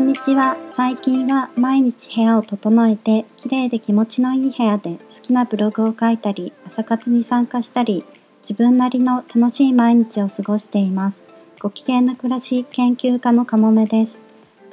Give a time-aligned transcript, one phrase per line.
[0.00, 0.56] んにちは。
[0.74, 8.04] 最近は毎日部屋を整えて、綺麗で気持ちのいい部屋で好きなブログを書いたり、朝活に参加したり、
[8.40, 11.22] 自分なりの楽しい毎日を過ごしています。
[11.60, 14.22] ご機嫌な暮らし研究家のかもめです。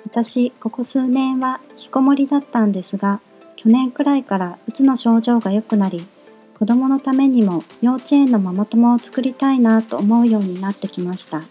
[0.06, 3.20] 私、ここ数年は引きこもりだったんですが、
[3.58, 6.08] 去年くらいからうつの症状が良くなり、
[6.58, 11.42] 子供のためにも幼稚園のママ友を作りたいなと思うようになってきました。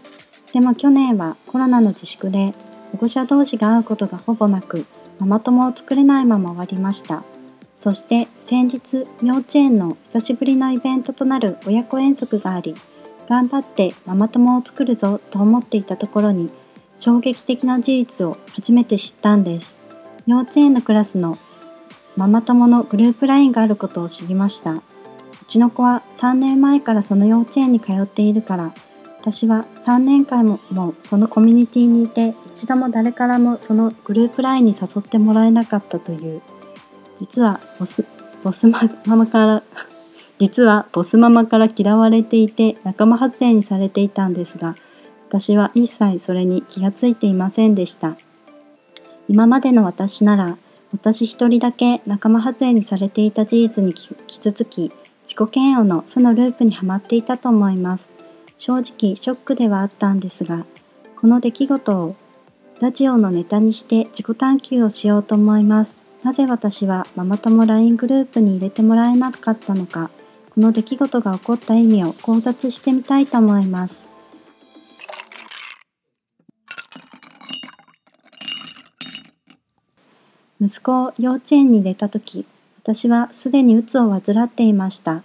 [0.55, 2.55] でも去年はコロナの自粛で
[2.97, 4.87] 保護者同士が会うことがほぼなく、
[5.19, 7.25] ママ友を作れないまま終わりました。
[7.77, 12.75] そして先日、幼稚園の久しぶりのイベントとなる親子遠足があり、
[13.29, 16.51] 頑張ってママ友を作るぞと思っていたところに、
[16.97, 19.77] 衝撃的な事実を初めて知ったんです。
[20.27, 21.37] 幼稚園のクラスの
[22.17, 24.73] ママ友のグループ LINE があることを知りました。
[24.73, 24.81] う
[25.47, 28.73] ちの子は3年前からその幼稚園に通っているから
[29.21, 36.41] 私は3年間もそのコミュニティにいて一度も誰からもそのグループ LINE に誘ってもらえなかったという。
[37.21, 38.07] 実はボス
[38.43, 39.63] ボスママから
[40.41, 44.75] 実はボスママから嫌われていて仲間発言にされていたんですが
[45.29, 48.17] 私は一切それに気がついていませんでした。
[49.29, 50.57] 今までの私なら
[50.93, 54.91] 私一人だけ仲間発言にされていた事実に傷つき
[55.27, 58.13] 自己嫌悪の負のループにはまっていたと思います。
[58.57, 60.65] 正直ショックではあったんですが
[61.21, 62.17] この出来事を
[62.79, 65.97] ラジオのネタにして自己探求をしようと思います。
[66.23, 70.11] なぜ私はママ友 LINE グループに入れてもらえなかったのか。
[70.55, 74.07] この出来事が起こった意味を考察してみたいと思います。
[80.61, 82.45] 息子を幼稚園に入れた時
[82.83, 85.23] 私はすでにうつを患っていました。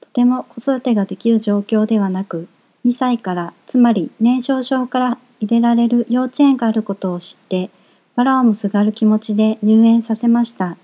[0.00, 2.48] とても子育てができる状況ではなく
[2.84, 7.70] 2歳からつまり年少症から入れられる幼稚園があることを知って
[8.16, 10.76] 藁をもすがる気持ちで入園させました。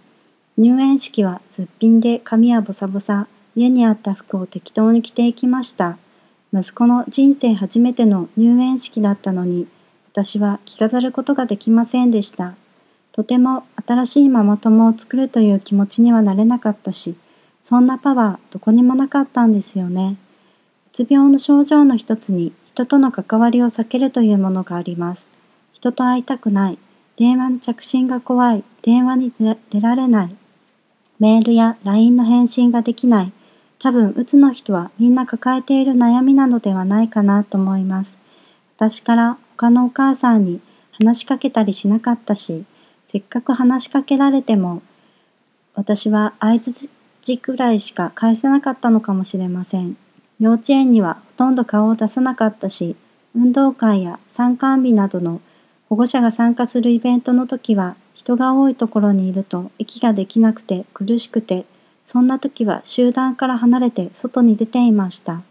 [0.56, 5.98] 入園式はすっぴんで髪はボサボサ家にあった服を適当に着ていきました。
[6.52, 9.66] 息子の人生初めての入園式だったのに
[10.12, 12.54] 私は着飾ることができませんでした。
[13.10, 17.16] とても新しいママ友を作るという気持ちにはなれなかったし
[17.62, 20.16] そんなパワーどこにもなかったんですよね。
[20.86, 25.30] うつ病の症状の一つに人との関わりを避けるというものがあります。
[25.74, 26.78] 人と会いたくない。
[27.16, 28.64] 電話の着信が怖い。
[28.82, 29.32] 電話に
[29.70, 30.36] 出られない。
[31.20, 33.32] メールや LINE の返信ができない。
[33.78, 38.18] 多分、うつの人はみんな抱えている悩みなのではないかなと思います。
[38.76, 42.64] 私から他のお母さんに話しかけたりしなかったし、
[43.06, 44.82] せっかく話しかけられても、
[45.76, 46.90] 私は相づ
[47.20, 49.96] ちくらいしか返せなかったのかもしれません。
[50.40, 52.96] 幼稚園にはほとんど顔を出さなかったし、
[53.34, 55.40] 運動会や参観日などの
[55.88, 61.66] 保護者が参加するイベントの時は人が多いところにいると息ができなくて苦しくて、
[62.02, 65.42] そんな時は集団から離れて外に出ていました。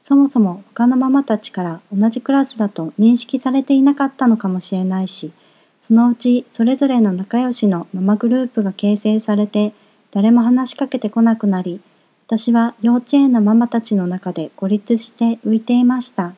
[0.00, 5.32] そもそも他のママたちから同じクラスだと認識されていなかったのかもしれないし、
[5.80, 9.72] そのうちそれぞれの仲良しのママグループが形成されて、
[10.10, 11.80] 誰も話しかけてこなくなり、
[12.26, 16.34] 私は幼稚園のママたちの中で孤立して浮いていました。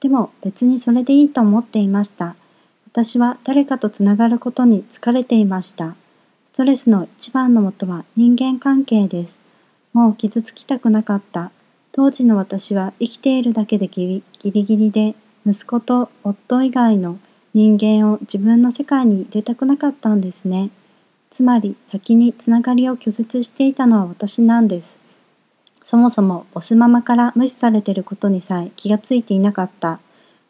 [0.00, 2.36] でも別にそれでいいと思っていました。
[2.92, 5.94] 私は誰かとつながることに疲れていました。
[6.46, 9.38] ストレスの一番のもとは人間関係です。
[9.92, 11.50] もう傷つきたくなかった。
[11.92, 15.14] 当時の私は生きているだけでギリギリギリで、
[15.44, 17.18] 息子と夫以外の
[17.54, 20.70] 人間を自分の世界に入れたくなかったんですね。
[21.30, 24.99] つまり先につながりを拒絶していたのは私なんです。
[25.82, 30.00] そもそもボスママから無視されていることにさえ気がついていなかった。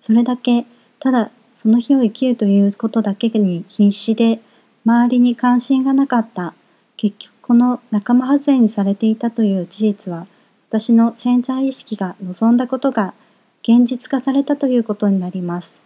[0.01, 0.67] それだけ、
[0.99, 4.41] ただその日を生きるということだけに必死で、
[4.85, 6.55] 周りに関心がなかった。
[6.97, 10.27] 結局この仲間外れにされていたという事実は、
[10.69, 13.15] 私の潜在意識が望んだことが
[13.63, 15.83] 現実化されたということになります。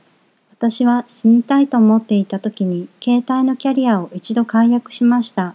[0.53, 5.55] 私は死にたいと思っていた時に携帯のキャリアを一度解約しました。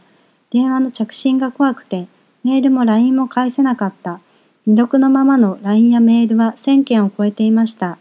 [0.52, 2.08] 電話の着信が怖くて
[2.44, 4.20] メールも LINE も返せなかった。
[4.66, 7.98] 未読のままの LINE やメールは1000件を超えていました。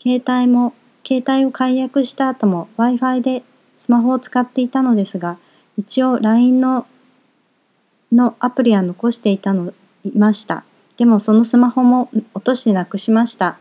[0.00, 0.74] 携帯も、
[1.06, 3.42] 携帯を解約した後も Wi-Fi で
[3.76, 5.38] スマホを使っていたのですが、
[5.76, 6.86] 一応 LINE の
[8.12, 9.72] のアプリは残していたの、
[10.04, 10.64] いました。
[10.96, 13.58] でもそのスマホも落としてなくしました。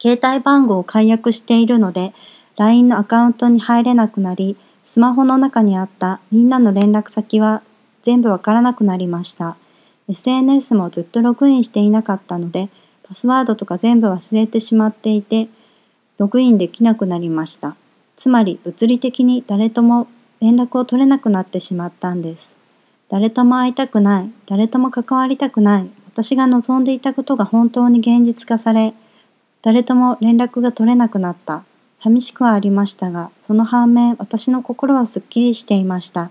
[0.00, 2.14] 携帯番号を解約しているので、
[2.56, 7.62] LINE のアカウントに入れなくなり、スマホの中にあったみんなの連絡先は
[8.04, 9.56] 全部わからなくなりました。
[10.08, 12.68] SNS もずっとログインしていなかったので、
[13.02, 15.48] パスワードとか全部忘れてしまっていて、
[16.18, 17.74] ログインできなくなりました。
[18.16, 20.06] つまり物理的に誰とも
[20.40, 22.54] 連絡を取れなくなってしまったんです。
[23.08, 28.94] 誰とも会いたくない、誰とも関わりたくない、私が望んでいたことが本当に現実化され、
[29.62, 31.64] 誰とも連絡が取れなくなった。
[31.96, 36.30] 寂しくはありましたが、その反面私の心はすっきりしていました。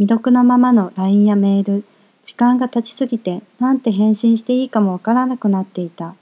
[0.00, 1.84] 未読のままの LINE やメール、
[2.24, 6.14] 時間が経ちすぎてなんて返信していいかもわからなくなっていた。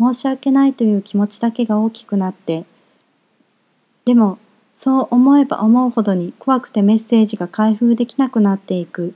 [0.00, 2.64] 申し訳ないという気持ちだけが大きくなって、
[4.06, 4.38] でも
[4.72, 9.14] そう思えば思うほどに怖くてメッセージが開封できなくなっていく。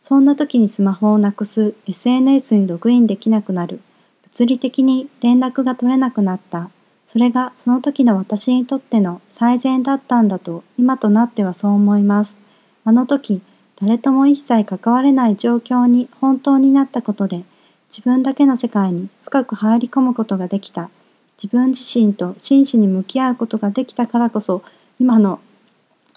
[0.00, 3.80] そんな時にスマホをなくす、SNS にログインできなくなる、
[4.24, 6.70] 物理的に連絡が取れなくなった。
[7.06, 12.40] それがその時の私にとっての最善だったんだと今となってはそう思います。
[12.84, 13.40] あの時、
[13.82, 17.42] 誰とも一切関われない状況に本当になったことで、
[17.88, 20.88] 自分だけの世界に深く入り込むことができた。
[21.36, 24.62] 自分自身と真摯に向き合うことができたからこそ、
[25.00, 25.40] 今の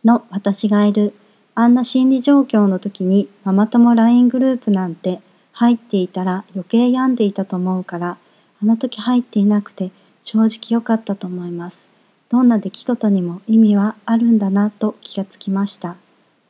[0.03, 1.15] の私がいる。
[1.56, 5.21] あんな心理状況の時にママ友 LINE グループなんて
[5.53, 8.17] 入っていたら余計病んでいたと思うから、
[8.62, 9.89] あの時入っていなくて
[10.21, 11.89] 正直良かったと思います。
[12.29, 15.95] どんな出来事にも意味はあるんだなと気がつきました。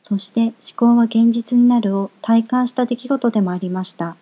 [0.08, 4.14] そして思考は現実になるを体感した出来事でもありました。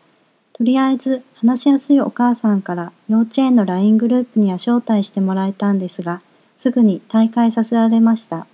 [0.54, 6.22] とりあえず話しやすいお母さんから幼稚園の LINE グループには招待してもらえたんですが、
[6.56, 8.46] すぐに退会させられました。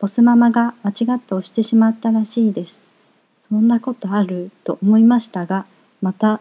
[0.00, 2.80] ボスママが間違って押してしまったらしいです。
[3.48, 4.50] そんなことある？
[4.64, 5.66] と思いましたが、
[6.00, 6.40] また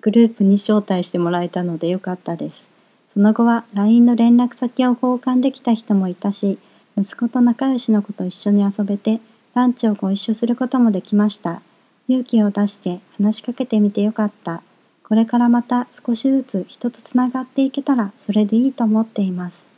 [0.00, 2.66] グループに招待してもらえたのでよかったです。
[3.12, 6.58] その後は LINE の連絡先を交換できた人もいたし、
[6.96, 9.20] 息子と仲良しの子と一緒に遊べて、
[9.54, 11.62] ランチをご一緒することもできました。
[12.08, 14.62] 勇気を出して話しかけてみてよかった。
[15.04, 19.68] これからまた少しずつ人とつながっていけたらそれでいいと思っています。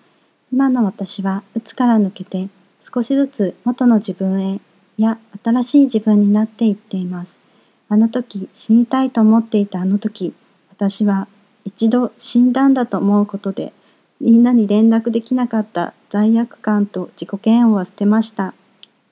[0.53, 2.49] 今の私は鬱から抜けて
[2.81, 4.61] 少しずつ元の自分へ
[4.97, 7.41] や新しい自分になっていっています。
[7.89, 10.35] あの時死にたいと思っていたあの時
[10.71, 11.27] 私は
[11.65, 13.73] 一度死んだんだと思うことで、
[14.21, 18.55] みんなに連絡できなかった罪悪感と自己嫌悪は捨てました。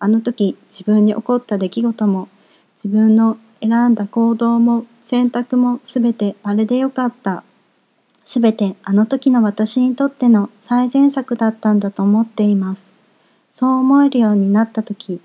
[0.03, 2.29] あの時自分に起こった出来事も、
[2.83, 7.45] 自分の選んだ行動も選択もすべてあれでよかった。
[8.25, 12.91] すべてあの時の私にとっての最善策だったんだと思っています。
[13.53, 15.21] そう思えるようになった時、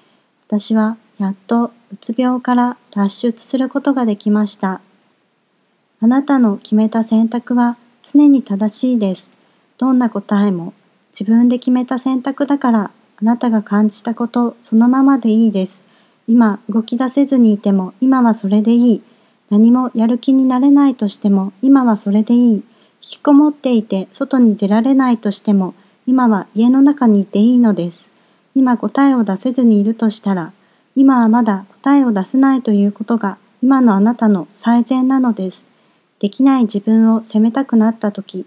[0.47, 4.81] 私はやっとうつ病から脱出することができました。
[6.01, 9.31] あなたの決めた選択は常に正しいです。
[9.79, 10.73] どんな答えも
[11.11, 15.83] 自分で決めた選択だからあなたが感じたことそのままでいいです。
[16.27, 19.01] 今動き出せずにいても今はそれでいい。
[19.49, 22.51] 何もやる気になれないとしても今はそれでいい。
[22.53, 22.63] 引
[23.01, 25.73] きこもっていて外に出られないとしても
[26.05, 28.11] 今は家の中にいていいのです。
[28.53, 30.53] 今答えを出せずにいるとしたら
[30.95, 35.67] 今はまだ答えを出せないということが今のあなたの最善なのです。
[36.19, 38.45] できない自分を責めたくなった時、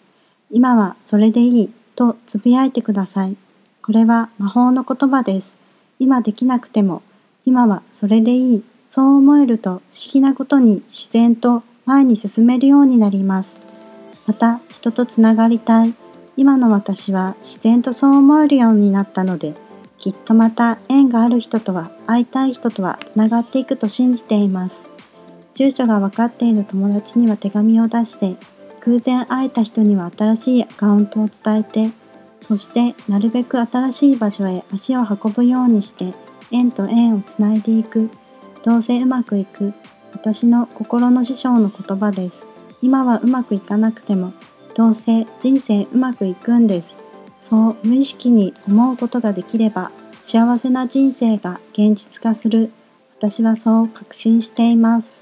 [0.50, 3.36] 今はそれでいいとつぶやいてください。
[3.82, 5.56] これは魔法の言葉です。
[5.98, 7.02] 今できなくても、
[7.44, 8.64] 今はそれでいい。
[8.88, 9.82] そう思えると不思
[10.12, 13.58] 議なことに自然と前に進めるようになります。
[14.26, 15.94] また人とつながりたい。
[16.36, 19.54] 今の私は自然とそう思えるようになったので、
[19.98, 24.82] きっとまた縁がある人とは会いたい人とはつながっていくと信じています。
[25.54, 28.36] 住所が分かっている友達には手紙を出して
[28.82, 31.90] 偶然会えた人には新しいアカウントを伝えて
[32.40, 36.14] そしてなるべく新しい場所へ足を運ぶようにして
[36.50, 38.10] 縁と縁をつないでいく。
[38.64, 39.72] どうせうまくいく。
[40.12, 42.42] 私の心の師匠の言葉です。
[42.82, 44.32] 今はうまくいかなくても
[44.74, 46.98] どうせ人生うまくいくんです。
[47.40, 49.90] そう無意識に思うことができれば
[50.22, 52.70] 幸せな人生が現実化する。
[53.18, 55.19] 私はそう確信しています。